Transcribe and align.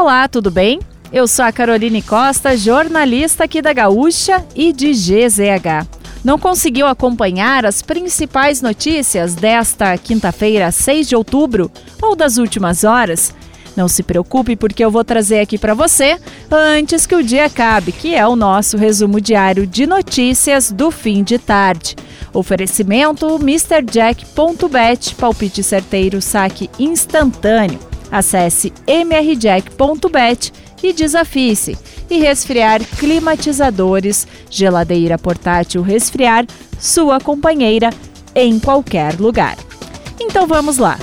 Olá, 0.00 0.28
tudo 0.28 0.48
bem? 0.48 0.78
Eu 1.12 1.26
sou 1.26 1.44
a 1.44 1.50
Caroline 1.50 2.00
Costa, 2.02 2.56
jornalista 2.56 3.42
aqui 3.42 3.60
da 3.60 3.72
Gaúcha 3.72 4.46
e 4.54 4.72
de 4.72 4.92
GZH. 4.92 5.88
Não 6.24 6.38
conseguiu 6.38 6.86
acompanhar 6.86 7.66
as 7.66 7.82
principais 7.82 8.62
notícias 8.62 9.34
desta 9.34 9.98
quinta-feira, 9.98 10.70
6 10.70 11.08
de 11.08 11.16
outubro, 11.16 11.68
ou 12.00 12.14
das 12.14 12.38
últimas 12.38 12.84
horas? 12.84 13.34
Não 13.76 13.88
se 13.88 14.04
preocupe, 14.04 14.54
porque 14.54 14.84
eu 14.84 14.90
vou 14.90 15.02
trazer 15.02 15.40
aqui 15.40 15.58
para 15.58 15.74
você 15.74 16.16
antes 16.48 17.04
que 17.04 17.16
o 17.16 17.22
dia 17.22 17.46
acabe, 17.46 17.90
que 17.90 18.14
é 18.14 18.24
o 18.24 18.36
nosso 18.36 18.76
resumo 18.76 19.20
diário 19.20 19.66
de 19.66 19.84
notícias 19.84 20.70
do 20.70 20.92
fim 20.92 21.24
de 21.24 21.38
tarde. 21.38 21.96
Oferecimento 22.32 23.36
MrJack.bet, 23.42 25.16
palpite 25.16 25.64
certeiro, 25.64 26.22
saque 26.22 26.70
instantâneo. 26.78 27.87
Acesse 28.10 28.72
mrjack.bet 28.86 30.52
e 30.82 30.92
desafie-se. 30.92 31.76
E 32.10 32.18
resfriar 32.18 32.82
climatizadores, 32.98 34.26
geladeira 34.50 35.18
portátil 35.18 35.82
resfriar, 35.82 36.46
sua 36.78 37.20
companheira 37.20 37.90
em 38.34 38.58
qualquer 38.58 39.18
lugar. 39.18 39.56
Então 40.20 40.46
vamos 40.46 40.78
lá. 40.78 40.98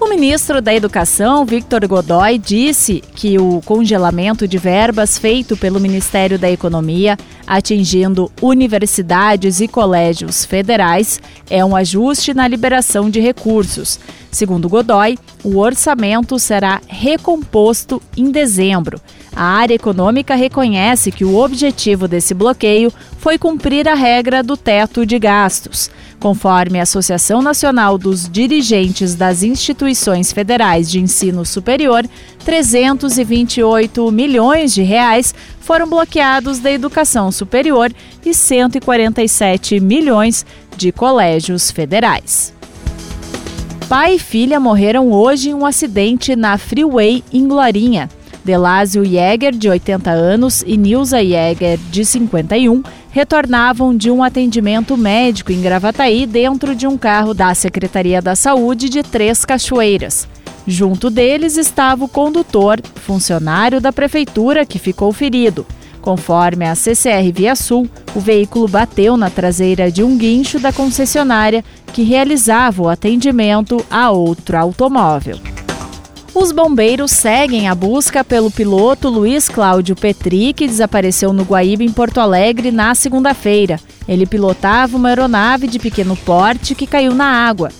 O 0.00 0.08
ministro 0.08 0.60
da 0.60 0.74
Educação, 0.74 1.46
Victor 1.46 1.86
Godoy, 1.86 2.36
disse 2.36 3.02
que 3.14 3.38
o 3.38 3.62
congelamento 3.64 4.46
de 4.46 4.58
verbas 4.58 5.16
feito 5.16 5.56
pelo 5.56 5.80
Ministério 5.80 6.38
da 6.38 6.50
Economia, 6.50 7.16
atingindo 7.46 8.30
universidades 8.42 9.60
e 9.60 9.68
colégios 9.68 10.44
federais, 10.44 11.20
é 11.48 11.64
um 11.64 11.74
ajuste 11.74 12.34
na 12.34 12.46
liberação 12.46 13.08
de 13.08 13.18
recursos. 13.18 13.98
Segundo 14.34 14.68
Godoy, 14.68 15.16
o 15.44 15.58
orçamento 15.58 16.40
será 16.40 16.80
recomposto 16.88 18.02
em 18.16 18.32
dezembro. 18.32 19.00
A 19.34 19.44
área 19.44 19.74
econômica 19.74 20.34
reconhece 20.34 21.12
que 21.12 21.24
o 21.24 21.36
objetivo 21.36 22.08
desse 22.08 22.34
bloqueio 22.34 22.92
foi 23.18 23.38
cumprir 23.38 23.88
a 23.88 23.94
regra 23.94 24.42
do 24.42 24.56
teto 24.56 25.06
de 25.06 25.20
gastos. 25.20 25.88
Conforme 26.18 26.80
a 26.80 26.82
Associação 26.82 27.42
Nacional 27.42 27.96
dos 27.96 28.28
Dirigentes 28.28 29.14
das 29.14 29.44
Instituições 29.44 30.32
Federais 30.32 30.90
de 30.90 30.98
Ensino 30.98 31.44
Superior, 31.44 32.04
328 32.44 34.10
milhões 34.10 34.74
de 34.74 34.82
reais 34.82 35.32
foram 35.60 35.88
bloqueados 35.88 36.58
da 36.58 36.72
educação 36.72 37.30
superior 37.30 37.92
e 38.24 38.34
147 38.34 39.78
milhões 39.78 40.44
de 40.76 40.90
colégios 40.90 41.70
federais. 41.70 42.53
Pai 43.96 44.16
e 44.16 44.18
filha 44.18 44.58
morreram 44.58 45.12
hoje 45.12 45.50
em 45.50 45.54
um 45.54 45.64
acidente 45.64 46.34
na 46.34 46.58
Freeway 46.58 47.22
em 47.32 47.46
Glorinha. 47.46 48.10
Delásio 48.44 49.04
Jäger, 49.04 49.54
de 49.54 49.68
80 49.68 50.10
anos, 50.10 50.64
e 50.66 50.76
Nilza 50.76 51.22
Jäger, 51.22 51.78
de 51.92 52.04
51, 52.04 52.82
retornavam 53.12 53.96
de 53.96 54.10
um 54.10 54.24
atendimento 54.24 54.96
médico 54.96 55.52
em 55.52 55.62
Gravataí 55.62 56.26
dentro 56.26 56.74
de 56.74 56.88
um 56.88 56.98
carro 56.98 57.32
da 57.32 57.54
Secretaria 57.54 58.20
da 58.20 58.34
Saúde 58.34 58.88
de 58.88 59.00
Três 59.04 59.44
Cachoeiras. 59.44 60.26
Junto 60.66 61.08
deles 61.08 61.56
estava 61.56 62.04
o 62.04 62.08
condutor, 62.08 62.80
funcionário 62.96 63.80
da 63.80 63.92
prefeitura, 63.92 64.66
que 64.66 64.80
ficou 64.80 65.12
ferido. 65.12 65.64
Conforme 66.04 66.66
a 66.66 66.74
CCR 66.74 67.32
Via 67.32 67.56
Sul, 67.56 67.88
o 68.14 68.20
veículo 68.20 68.68
bateu 68.68 69.16
na 69.16 69.30
traseira 69.30 69.90
de 69.90 70.02
um 70.02 70.18
guincho 70.18 70.58
da 70.58 70.70
concessionária 70.70 71.64
que 71.94 72.02
realizava 72.02 72.82
o 72.82 72.90
atendimento 72.90 73.82
a 73.90 74.10
outro 74.10 74.58
automóvel. 74.58 75.38
Os 76.34 76.52
bombeiros 76.52 77.10
seguem 77.10 77.68
a 77.68 77.74
busca 77.74 78.22
pelo 78.22 78.50
piloto 78.50 79.08
Luiz 79.08 79.48
Cláudio 79.48 79.96
Petri, 79.96 80.52
que 80.52 80.66
desapareceu 80.66 81.32
no 81.32 81.42
Guaíba, 81.42 81.82
em 81.82 81.90
Porto 81.90 82.20
Alegre, 82.20 82.70
na 82.70 82.94
segunda-feira. 82.94 83.80
Ele 84.06 84.26
pilotava 84.26 84.98
uma 84.98 85.08
aeronave 85.08 85.66
de 85.66 85.78
pequeno 85.78 86.14
porte 86.16 86.74
que 86.74 86.86
caiu 86.86 87.14
na 87.14 87.48
água. 87.48 87.70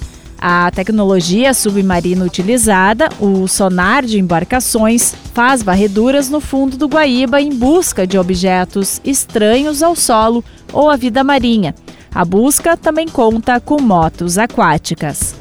A 0.47 0.71
tecnologia 0.71 1.55
submarina 1.55 2.23
utilizada, 2.23 3.09
o 3.19 3.49
sonar 3.49 4.05
de 4.05 4.21
embarcações, 4.21 5.15
faz 5.33 5.63
varreduras 5.63 6.29
no 6.29 6.39
fundo 6.39 6.77
do 6.77 6.87
Guaíba 6.87 7.41
em 7.41 7.49
busca 7.49 8.07
de 8.07 8.19
objetos 8.19 9.01
estranhos 9.03 9.83
ao 9.83 9.97
solo 9.97 10.45
ou 10.71 10.91
à 10.91 10.97
vida 10.97 11.25
marinha. 11.25 11.75
A 12.15 12.27
busca 12.27 12.77
também 12.77 13.09
conta 13.09 13.59
com 13.59 13.81
motos 13.81 14.37
aquáticas. 14.37 15.35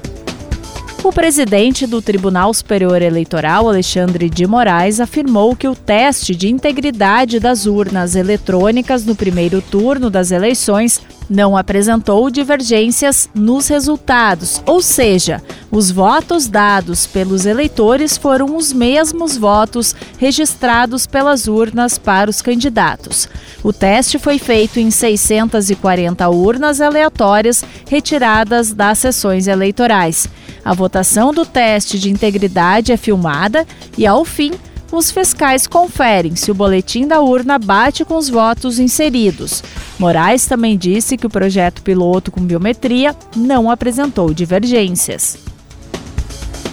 O 1.03 1.11
presidente 1.11 1.85
do 1.85 2.01
Tribunal 2.01 2.53
Superior 2.53 3.01
Eleitoral, 3.01 3.67
Alexandre 3.67 4.29
de 4.29 4.47
Moraes, 4.47 5.01
afirmou 5.01 5.53
que 5.53 5.67
o 5.67 5.75
teste 5.75 6.33
de 6.33 6.47
integridade 6.47 7.41
das 7.41 7.65
urnas 7.65 8.15
eletrônicas 8.15 9.05
no 9.05 9.13
primeiro 9.13 9.61
turno 9.61 10.09
das 10.09 10.31
eleições 10.31 11.01
não 11.29 11.57
apresentou 11.57 12.29
divergências 12.29 13.29
nos 13.33 13.67
resultados, 13.67 14.61
ou 14.65 14.81
seja, 14.81 15.41
os 15.71 15.89
votos 15.89 16.47
dados 16.47 17.07
pelos 17.07 17.45
eleitores 17.45 18.17
foram 18.17 18.55
os 18.55 18.71
mesmos 18.71 19.37
votos 19.37 19.95
registrados 20.17 21.07
pelas 21.07 21.47
urnas 21.47 21.97
para 21.97 22.29
os 22.29 22.41
candidatos. 22.41 23.27
O 23.63 23.71
teste 23.71 24.19
foi 24.19 24.37
feito 24.37 24.79
em 24.79 24.91
640 24.91 26.29
urnas 26.29 26.81
aleatórias 26.81 27.63
retiradas 27.89 28.73
das 28.73 28.99
sessões 28.99 29.47
eleitorais. 29.47 30.27
A 30.65 30.73
votação 30.73 31.33
do 31.33 31.45
teste 31.45 31.97
de 31.97 32.09
integridade 32.09 32.91
é 32.91 32.97
filmada 32.97 33.65
e, 33.97 34.05
ao 34.05 34.23
fim, 34.23 34.51
os 34.97 35.11
fiscais 35.11 35.65
conferem 35.65 36.35
se 36.35 36.51
o 36.51 36.55
boletim 36.55 37.07
da 37.07 37.21
urna 37.21 37.57
bate 37.57 38.05
com 38.05 38.15
os 38.15 38.29
votos 38.29 38.79
inseridos. 38.79 39.63
Moraes 39.97 40.45
também 40.45 40.77
disse 40.77 41.17
que 41.17 41.25
o 41.25 41.29
projeto 41.29 41.81
piloto 41.81 42.31
com 42.31 42.41
biometria 42.41 43.15
não 43.35 43.71
apresentou 43.71 44.33
divergências. 44.33 45.37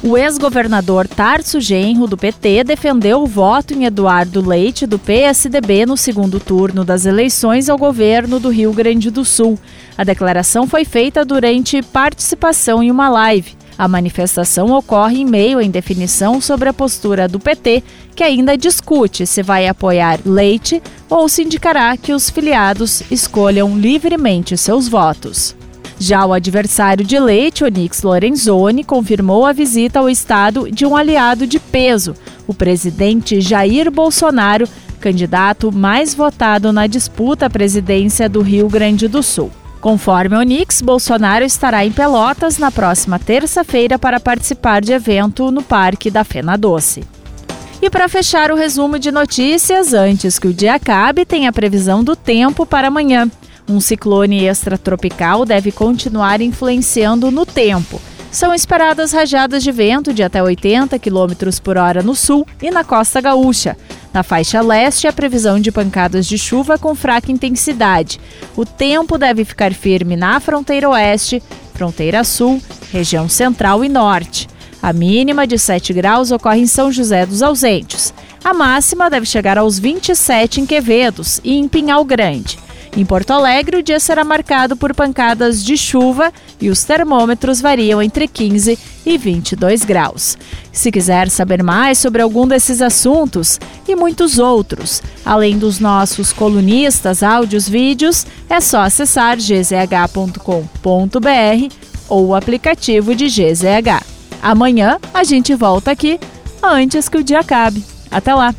O 0.03 0.17
ex-governador 0.17 1.07
Tarso 1.07 1.61
Genro, 1.61 2.07
do 2.07 2.17
PT, 2.17 2.65
defendeu 2.65 3.23
o 3.23 3.27
voto 3.27 3.75
em 3.75 3.85
Eduardo 3.85 4.47
Leite, 4.47 4.87
do 4.87 4.99
PSDB, 4.99 5.85
no 5.85 5.95
segundo 5.95 6.41
turno 6.41 6.87
das 6.87 7.05
eleições 7.05 7.69
ao 7.69 7.77
governo 7.77 8.41
do 8.41 8.49
Rio 8.49 8.73
Grande 8.73 9.11
do 9.11 9.27
Sul. 9.27 9.59
A 9.99 10.05
declaração 10.05 10.67
foi 10.67 10.87
feita 10.87 11.23
durante 11.23 11.83
participação 11.83 12.83
em 12.83 12.91
uma 12.91 13.11
live. 13.11 13.60
A 13.81 13.89
manifestação 13.89 14.73
ocorre 14.73 15.21
em 15.21 15.25
meio 15.25 15.57
à 15.57 15.65
indefinição 15.65 16.39
sobre 16.39 16.69
a 16.69 16.73
postura 16.75 17.27
do 17.27 17.41
PT, 17.41 17.83
que 18.15 18.23
ainda 18.23 18.55
discute 18.55 19.27
se 19.27 19.43
vai 19.43 19.67
apoiar 19.67 20.21
Leite 20.23 20.83
ou 21.09 21.27
se 21.31 21.45
indicará 21.45 21.97
que 21.97 22.13
os 22.13 22.29
filiados 22.29 23.03
escolham 23.11 23.79
livremente 23.79 24.55
seus 24.59 24.87
votos. 24.87 25.57
Já 25.99 26.27
o 26.27 26.35
adversário 26.35 27.07
de 27.07 27.19
Leite, 27.19 27.65
Onix 27.65 28.03
Lorenzoni, 28.03 28.85
confirmou 28.85 29.47
a 29.47 29.53
visita 29.55 30.01
ao 30.01 30.11
estado 30.11 30.71
de 30.71 30.85
um 30.85 30.95
aliado 30.95 31.47
de 31.47 31.59
peso, 31.59 32.15
o 32.47 32.53
presidente 32.53 33.41
Jair 33.41 33.91
Bolsonaro, 33.91 34.69
candidato 35.01 35.73
mais 35.73 36.15
votado 36.15 36.71
na 36.71 36.87
disputa 36.87 37.47
à 37.47 37.51
presidência 37.51 38.29
do 38.29 38.43
Rio 38.43 38.69
Grande 38.69 39.09
do 39.09 39.23
Sul. 39.23 39.51
Conforme 39.81 40.37
o 40.37 40.41
Onix, 40.41 40.83
Bolsonaro 40.83 41.43
estará 41.45 41.87
em 41.87 41.91
Pelotas 41.91 42.59
na 42.59 42.71
próxima 42.71 43.19
terça-feira 43.19 43.99
para 43.99 44.21
participar 44.21 44.83
de 44.83 44.93
evento 44.93 45.51
no 45.51 45.63
Parque 45.63 46.11
da 46.11 46.23
Fena 46.23 46.57
Doce. 46.59 47.03
E 47.81 47.89
para 47.89 48.09
fechar 48.09 48.53
o 48.53 48.57
resumo 48.57 48.99
de 48.99 49.11
notícias, 49.11 49.95
antes 49.95 50.39
que 50.39 50.47
o 50.47 50.53
dia 50.53 50.75
acabe, 50.75 51.25
tem 51.25 51.47
a 51.47 51.53
previsão 51.53 52.05
do 52.05 52.15
tempo 52.15 52.67
para 52.67 52.89
amanhã. 52.89 53.31
Um 53.67 53.81
ciclone 53.81 54.45
extratropical 54.45 55.47
deve 55.47 55.73
continuar 55.73 56.43
influenciando 56.43 57.31
no 57.31 57.47
tempo. 57.47 57.99
São 58.31 58.55
esperadas 58.55 59.13
rajadas 59.13 59.63
de 59.63 59.73
vento 59.73 60.13
de 60.13 60.23
até 60.23 60.43
80 60.43 60.99
km 60.99 61.33
por 61.65 61.79
hora 61.79 62.03
no 62.03 62.15
sul 62.15 62.47
e 62.61 62.71
na 62.71 62.85
costa 62.85 63.21
gaúcha. 63.21 63.77
Na 64.13 64.23
faixa 64.23 64.61
leste, 64.61 65.07
a 65.07 65.13
previsão 65.13 65.61
de 65.61 65.71
pancadas 65.71 66.27
de 66.27 66.37
chuva 66.37 66.77
com 66.77 66.95
fraca 66.95 67.31
intensidade. 67.31 68.21
O 68.57 68.65
tempo 68.65 69.17
deve 69.17 69.45
ficar 69.45 69.73
firme 69.73 70.17
na 70.17 70.41
fronteira 70.41 70.89
oeste, 70.91 71.43
fronteira 71.75 72.25
sul, 72.25 72.61
região 72.93 73.29
central 73.29 73.85
e 73.85 73.89
norte. 73.89 74.49
A 74.83 74.93
mínima 74.93 75.47
de 75.47 75.59
7 75.59 75.93
graus 75.93 76.31
ocorre 76.31 76.61
em 76.61 76.67
São 76.67 76.91
José 76.91 77.25
dos 77.25 77.43
Ausentes. 77.43 78.13
A 78.43 78.53
máxima 78.55 79.11
deve 79.11 79.27
chegar 79.27 79.59
aos 79.59 79.79
27 79.79 80.61
em 80.61 80.67
Quevedos 80.67 81.41
e 81.45 81.55
em 81.57 81.69
Pinhal 81.69 82.05
Grande. 82.05 82.59
Em 82.97 83.05
Porto 83.05 83.31
Alegre, 83.31 83.77
o 83.77 83.83
dia 83.83 84.01
será 84.01 84.25
marcado 84.25 84.77
por 84.77 84.95
pancadas 84.95 85.63
de 85.63 85.77
chuva 85.77 86.33
e 86.61 86.69
os 86.69 86.83
termômetros 86.83 87.61
variam 87.61 88.03
entre 88.03 88.27
15 88.27 88.77
e 89.07 89.17
22 89.17 89.85
graus. 89.85 90.37
Se 90.73 90.91
quiser 90.91 91.31
saber 91.31 91.63
mais 91.63 91.99
sobre 91.99 92.21
algum 92.21 92.49
desses 92.49 92.83
assuntos 92.83 93.61
e 93.87 93.95
muitos 93.95 94.39
outros, 94.39 95.01
além 95.25 95.57
dos 95.57 95.79
nossos 95.79 96.33
colunistas, 96.33 97.23
áudios, 97.23 97.69
vídeos, 97.69 98.27
é 98.49 98.61
só 98.61 98.81
acessar 98.81 99.37
gzh.com.br 99.37 100.41
ou 102.09 102.27
o 102.27 102.35
aplicativo 102.35 103.15
de 103.15 103.27
GZH. 103.27 104.05
Amanhã 104.43 104.99
a 105.15 105.23
gente 105.23 105.55
volta 105.55 105.93
aqui 105.93 106.19
antes 106.63 107.09
que 107.09 107.19
o 107.19 107.25
dia 107.25 107.41
acabe. 107.41 107.85
Até 108.11 108.35
lá! 108.35 108.53